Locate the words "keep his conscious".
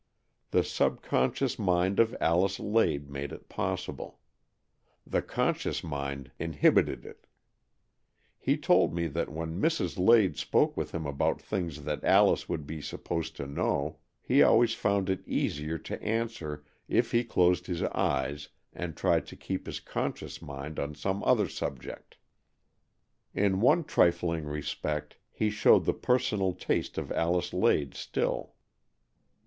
19.45-20.41